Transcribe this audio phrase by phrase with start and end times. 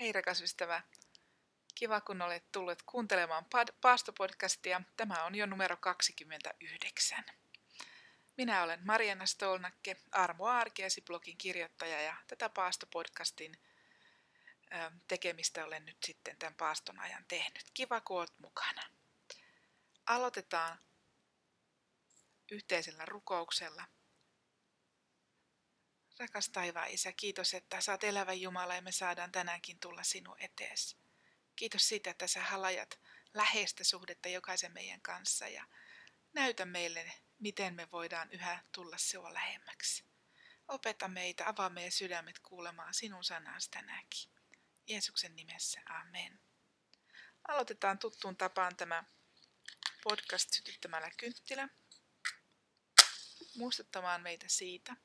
[0.00, 0.82] Hei rakas ystävä.
[1.74, 3.46] Kiva kun olet tullut kuuntelemaan
[3.80, 4.80] Paastopodcastia.
[4.96, 7.24] Tämä on jo numero 29.
[8.36, 13.58] Minä olen Mariana Stolnakke, Armo Arkiasi-blogin kirjoittaja ja tätä Paastopodcastin
[15.08, 17.64] tekemistä olen nyt sitten tämän paaston ajan tehnyt.
[17.74, 18.82] Kiva kun olet mukana.
[20.06, 20.78] Aloitetaan
[22.50, 23.84] yhteisellä rukouksella.
[26.18, 30.96] Rakas taivaan Isä, kiitos, että saat elävä Jumala ja me saadaan tänäänkin tulla sinun eteesi.
[31.56, 33.00] Kiitos siitä, että sä halajat
[33.34, 35.66] läheistä suhdetta jokaisen meidän kanssa ja
[36.32, 40.04] näytä meille, miten me voidaan yhä tulla sinua lähemmäksi.
[40.68, 44.30] Opeta meitä, avaa meidän sydämet kuulemaan sinun sanasi tänäänkin.
[44.86, 46.40] Jeesuksen nimessä, amen.
[47.48, 49.04] Aloitetaan tuttuun tapaan tämä
[50.02, 51.68] podcast sytyttämällä kynttilä.
[53.56, 54.96] Muistuttamaan meitä siitä,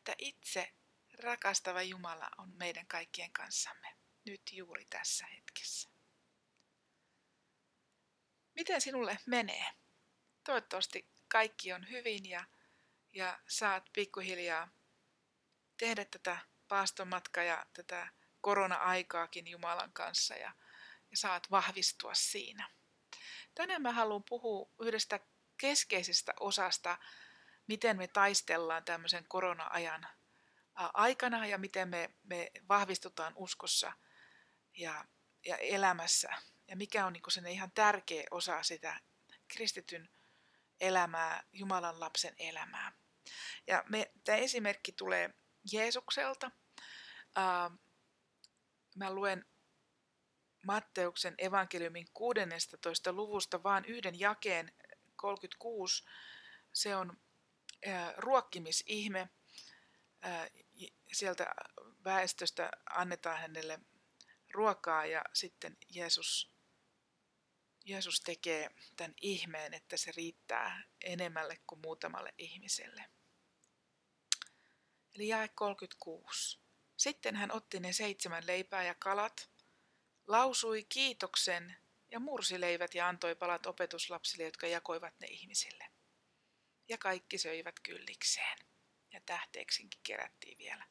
[0.00, 0.74] että itse
[1.22, 5.90] rakastava Jumala on meidän kaikkien kanssamme nyt juuri tässä hetkessä.
[8.54, 9.64] Miten sinulle menee?
[10.44, 12.44] Toivottavasti kaikki on hyvin ja,
[13.12, 14.68] ja saat pikkuhiljaa
[15.76, 16.38] tehdä tätä
[16.68, 18.08] paastomatkaa ja tätä
[18.40, 20.52] korona-aikaakin Jumalan kanssa ja,
[21.10, 22.70] ja saat vahvistua siinä.
[23.54, 25.20] Tänään mä haluan puhua yhdestä
[25.56, 26.98] keskeisestä osasta
[27.70, 30.06] miten me taistellaan tämmöisen korona-ajan
[30.74, 33.92] aikana ja miten me, me vahvistutaan uskossa
[34.76, 35.04] ja,
[35.46, 36.28] ja elämässä.
[36.68, 39.00] Ja mikä on niin se ihan tärkeä osa sitä
[39.48, 40.08] kristityn
[40.80, 42.92] elämää, Jumalan lapsen elämää.
[43.66, 45.34] Ja me, tämä esimerkki tulee
[45.72, 46.50] Jeesukselta.
[48.96, 49.44] mä luen
[50.66, 53.12] Matteuksen evankeliumin 16.
[53.12, 54.72] luvusta vaan yhden jakeen
[55.16, 56.04] 36.
[56.72, 57.20] Se on
[58.16, 59.28] ruokkimisihme.
[61.12, 61.54] Sieltä
[62.04, 63.78] väestöstä annetaan hänelle
[64.52, 66.54] ruokaa ja sitten Jeesus,
[67.84, 73.04] Jeesus tekee tämän ihmeen, että se riittää enemmälle kuin muutamalle ihmiselle.
[75.14, 76.60] Eli jae 36.
[76.96, 79.50] Sitten hän otti ne seitsemän leipää ja kalat,
[80.26, 81.76] lausui kiitoksen
[82.10, 85.89] ja mursi leivät ja antoi palat opetuslapsille, jotka jakoivat ne ihmisille
[86.90, 88.58] ja kaikki söivät kyllikseen.
[89.12, 90.86] Ja tähteeksinkin kerättiin vielä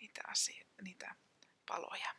[0.00, 1.14] niitä, asioita, niitä
[1.66, 2.14] paloja.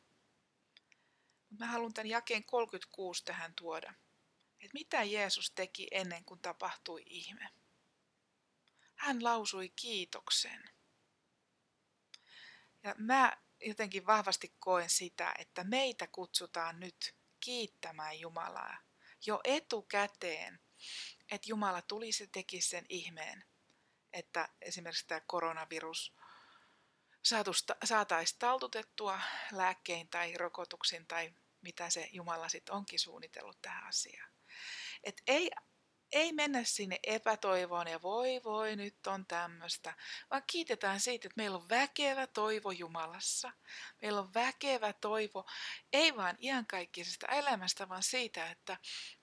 [1.60, 3.94] Mä haluan tämän jakeen 36 tähän tuoda.
[4.60, 7.50] Että mitä Jeesus teki ennen kuin tapahtui ihme?
[8.96, 10.70] Hän lausui kiitoksen.
[12.84, 18.78] Ja mä jotenkin vahvasti koen sitä, että meitä kutsutaan nyt kiittämään Jumalaa
[19.26, 20.60] jo etukäteen
[21.32, 23.44] että Jumala tulisi teki sen ihmeen,
[24.14, 26.16] että esimerkiksi tämä koronavirus
[27.84, 29.22] saataisiin taltutettua
[29.52, 34.32] lääkkein tai rokotuksin tai mitä se Jumala sitten onkin suunnitellut tähän asiaan.
[35.04, 35.52] Et ei
[36.12, 39.94] ei mennä sinne epätoivoon ja voi voi nyt on tämmöistä,
[40.30, 43.52] vaan kiitetään siitä, että meillä on väkevä toivo Jumalassa.
[44.02, 45.46] Meillä on väkevä toivo,
[45.94, 48.78] ei vaan iankaikkisesta elämästä, vaan siitä, että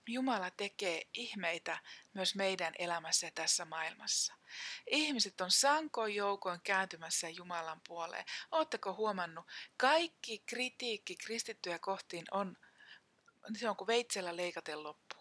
[0.06, 1.78] Jumala tekee ihmeitä
[2.14, 4.34] myös meidän elämässä ja tässä maailmassa.
[4.86, 8.24] Ihmiset on sankoin joukoin kääntymässä Jumalan puoleen.
[8.50, 12.56] Oletteko huomannut, kaikki kritiikki kristittyjä kohtiin on,
[13.56, 15.17] se on kuin veitsellä leikaten loppu.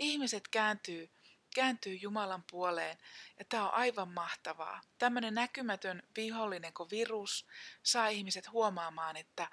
[0.00, 1.10] Ihmiset kääntyy,
[1.54, 2.98] kääntyy Jumalan puoleen
[3.38, 4.80] ja tämä on aivan mahtavaa.
[4.98, 7.46] Tämmöinen näkymätön vihollinen kuin virus
[7.82, 9.48] saa ihmiset huomaamaan, että,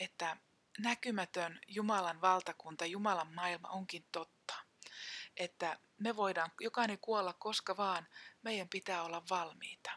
[0.00, 0.36] että
[0.78, 4.54] näkymätön Jumalan valtakunta, Jumalan maailma onkin totta.
[5.36, 8.08] Että me voidaan jokainen kuolla koska vaan,
[8.42, 9.90] meidän pitää olla valmiita.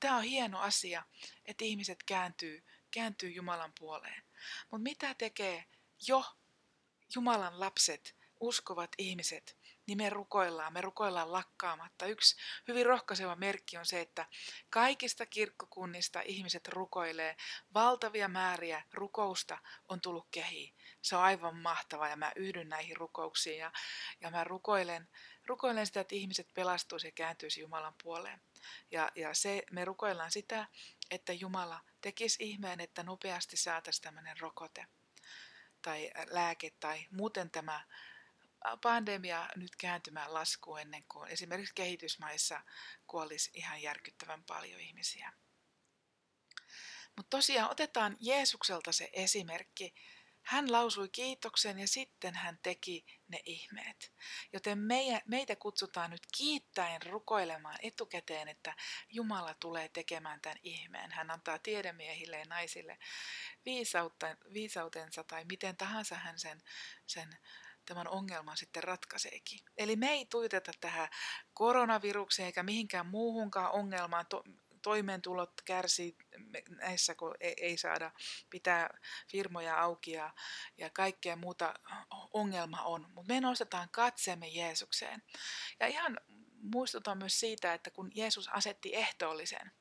[0.00, 1.02] Tämä on hieno asia,
[1.44, 4.22] että ihmiset kääntyy, kääntyy Jumalan puoleen.
[4.70, 5.64] Mutta mitä tekee
[6.06, 6.24] jo
[7.14, 12.06] Jumalan lapset, uskovat ihmiset, niin me rukoillaan, me rukoillaan lakkaamatta.
[12.06, 12.36] Yksi
[12.68, 14.26] hyvin rohkaiseva merkki on se, että
[14.70, 17.36] kaikista kirkkokunnista ihmiset rukoilee.
[17.74, 19.58] Valtavia määriä rukousta
[19.88, 20.74] on tullut kehiin.
[21.02, 23.72] Se on aivan mahtavaa ja mä yhdyn näihin rukouksiin ja,
[24.20, 25.08] ja mä rukoilen,
[25.46, 28.42] rukoilen sitä, että ihmiset pelastuisi ja kääntyisi Jumalan puoleen.
[28.90, 30.66] Ja, ja se, me rukoillaan sitä,
[31.10, 34.86] että Jumala tekisi ihmeen, että nopeasti saataisiin tämmöinen rokote
[35.82, 37.80] tai lääke tai muuten tämä
[38.82, 42.60] pandemia nyt kääntymään laskuun ennen kuin esimerkiksi kehitysmaissa
[43.06, 45.32] kuolisi ihan järkyttävän paljon ihmisiä.
[47.16, 49.94] Mutta tosiaan otetaan Jeesukselta se esimerkki.
[50.42, 54.12] hän lausui kiitoksen ja sitten hän teki ne ihmeet.
[54.52, 54.78] Joten
[55.26, 58.76] meitä, kutsutaan nyt kiittäen rukoilemaan etukäteen, että
[59.08, 61.12] Jumala tulee tekemään tämän ihmeen.
[61.12, 62.98] Hän antaa tiedemiehille ja naisille
[64.54, 66.62] viisautensa tai miten tahansa hän sen,
[67.06, 67.38] sen
[67.86, 69.60] tämän ongelman sitten ratkaiseekin.
[69.76, 71.08] Eli me ei tuiteta tähän
[71.54, 74.26] koronavirukseen eikä mihinkään muuhunkaan ongelmaan.
[74.26, 74.44] To,
[74.82, 76.16] toimeentulot kärsii
[76.68, 78.12] näissä, kun ei, ei saada
[78.50, 78.90] pitää
[79.30, 80.34] firmoja auki ja,
[80.78, 81.74] ja kaikkea muuta
[82.32, 83.06] ongelma on.
[83.12, 85.22] Mutta me nostetaan katseemme Jeesukseen.
[85.80, 86.20] Ja ihan
[86.62, 89.72] muistutan myös siitä, että kun Jeesus asetti ehtoollisen,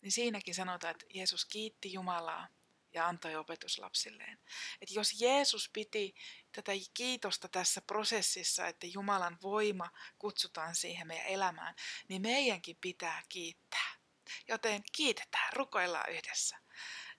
[0.00, 2.48] niin siinäkin sanotaan, että Jeesus kiitti Jumalaa
[2.96, 4.38] ja antoi opetuslapsilleen.
[4.80, 6.14] Että jos Jeesus piti
[6.52, 11.74] tätä kiitosta tässä prosessissa, että Jumalan voima kutsutaan siihen meidän elämään,
[12.08, 13.90] niin meidänkin pitää kiittää.
[14.48, 16.56] Joten kiitetään, rukoillaan yhdessä.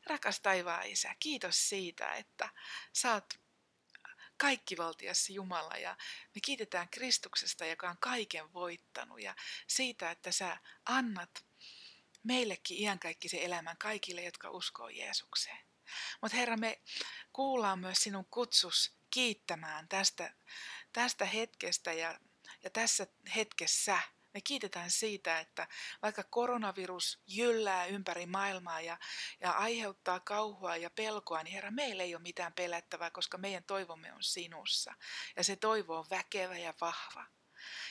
[0.05, 2.49] Rakas taivaan Isä, kiitos siitä, että
[2.93, 3.33] sä oot
[4.37, 5.97] kaikkivaltias Jumala ja
[6.35, 9.35] me kiitetään Kristuksesta, joka on kaiken voittanut ja
[9.67, 11.45] siitä, että sä annat
[12.23, 15.66] meillekin iankaikkisen elämän kaikille, jotka uskoo Jeesukseen.
[16.21, 16.81] Mutta Herra, me
[17.33, 20.33] kuullaan myös sinun kutsus kiittämään tästä,
[20.93, 22.19] tästä hetkestä ja,
[22.63, 23.99] ja tässä hetkessä
[24.37, 25.67] me kiitetään siitä, että
[26.01, 28.97] vaikka koronavirus jyllää ympäri maailmaa ja,
[29.41, 34.13] ja aiheuttaa kauhua ja pelkoa, niin Herra, meillä ei ole mitään pelättävää, koska meidän toivomme
[34.13, 34.93] on sinussa.
[35.35, 37.25] Ja se toivo on väkevä ja vahva.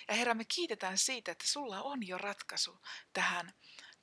[0.09, 2.81] Ja Herra, me kiitetään siitä, että sulla on jo ratkaisu
[3.13, 3.53] tähän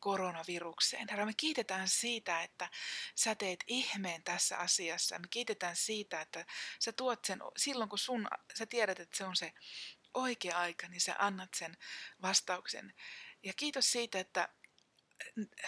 [0.03, 1.07] koronavirukseen.
[1.09, 2.69] Herra, me kiitetään siitä, että
[3.15, 5.19] sä teet ihmeen tässä asiassa.
[5.19, 6.45] Me kiitetään siitä, että
[6.79, 8.27] sä tuot sen silloin, kun sun,
[8.57, 9.53] sä tiedät, että se on se
[10.13, 11.77] oikea aika, niin sä annat sen
[12.21, 12.93] vastauksen.
[13.43, 14.49] Ja kiitos siitä, että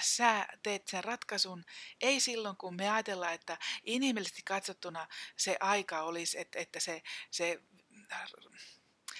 [0.01, 1.65] sä teet sen ratkaisun,
[2.01, 7.01] ei silloin kun me ajatellaan, että inhimillisesti katsottuna se aika olisi, että, että se,
[7.31, 7.59] se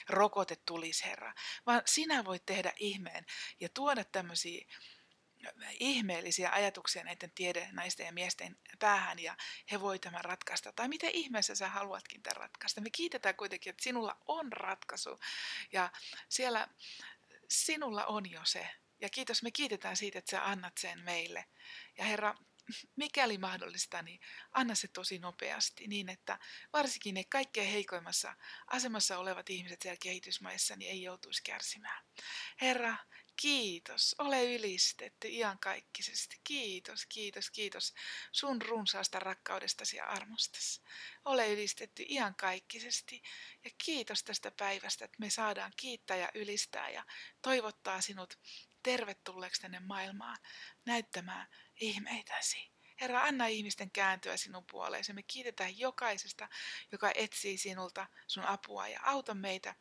[0.10, 1.34] rokote tulisi, Herra,
[1.66, 3.26] vaan sinä voit tehdä ihmeen
[3.60, 4.66] ja tuoda tämmöisiä
[5.80, 9.38] ihmeellisiä ajatuksia näiden tiede, naisten ja miesten päähän ja
[9.72, 10.72] he voi tämän ratkaista.
[10.72, 12.82] Tai miten ihmeessä sä haluatkin tämän ratkaista.
[12.82, 15.20] Me kiitetään kuitenkin, että sinulla on ratkaisu
[15.72, 15.92] ja
[16.30, 16.68] siellä
[17.50, 18.70] sinulla on jo se.
[19.02, 21.46] Ja kiitos, me kiitetään siitä, että sä annat sen meille.
[21.98, 22.36] Ja Herra,
[22.96, 24.20] mikäli mahdollista, niin
[24.52, 26.40] anna se tosi nopeasti niin, että
[26.74, 28.36] varsinkin ne kaikkein heikoimmassa
[28.68, 32.06] asemassa olevat ihmiset siellä kehitysmaissa niin ei joutuisi kärsimään.
[32.62, 32.98] Herra,
[33.36, 36.40] Kiitos, ole ylistetty iankaikkisesti.
[36.44, 37.94] Kiitos, kiitos, kiitos
[38.32, 40.82] sun runsaasta rakkaudestasi ja armostasi.
[41.26, 43.24] Ole ylistetty iankaikkisesti
[43.64, 47.04] ja kiitos tästä päivästä, että me saadaan kiittää ja ylistää ja
[47.42, 48.40] toivottaa sinut
[48.84, 50.38] tervetulleeksi tänne maailmaan
[50.86, 51.48] näyttämään
[51.80, 52.76] ihmeitäsi.
[53.02, 55.14] Herra, anna ihmisten kääntyä sinun puoleesi.
[55.14, 56.50] Me kiitetään jokaisesta,
[56.92, 59.76] joka etsii sinulta sun apua ja auta meitä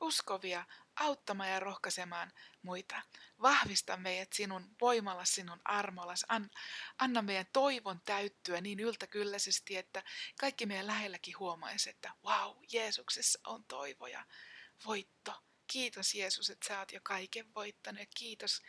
[0.00, 0.64] uskovia
[0.96, 3.02] auttamaan ja rohkaisemaan muita.
[3.42, 6.24] Vahvista meidät sinun voimalla, sinun armollas.
[6.28, 6.50] An,
[6.98, 10.02] anna meidän toivon täyttyä niin yltäkylläisesti, että
[10.40, 14.24] kaikki meidän lähelläkin huomaisi, että wow, Jeesuksessa on toivo ja
[14.86, 15.42] voitto.
[15.66, 18.62] Kiitos Jeesus, että sä oot jo kaiken voittanut kiitos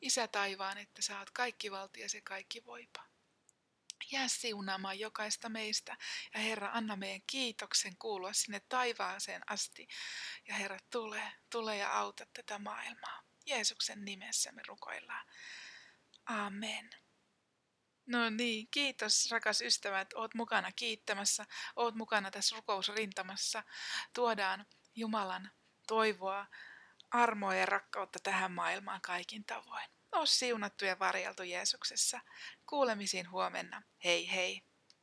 [0.00, 3.04] Isä taivaan, että sä oot kaikki valtias ja kaikki voipa.
[4.10, 5.96] Jää siunaamaan jokaista meistä
[6.34, 9.88] ja Herra, anna meidän kiitoksen kuulua sinne taivaaseen asti.
[10.48, 13.22] Ja Herra, tule, tule ja auta tätä maailmaa.
[13.46, 15.26] Jeesuksen nimessä me rukoillaan.
[16.26, 16.90] Amen.
[18.06, 21.46] No niin, kiitos rakas ystävä, että oot mukana kiittämässä,
[21.76, 23.64] oot mukana tässä rukousrintamassa.
[24.14, 25.50] Tuodaan Jumalan
[25.86, 26.46] toivoa,
[27.10, 29.97] armoa ja rakkautta tähän maailmaan kaikin tavoin.
[30.12, 32.20] Oo siunattu ja varjeltu Jeesuksessa.
[32.66, 33.82] Kuulemisiin huomenna.
[34.04, 34.67] Hei hei!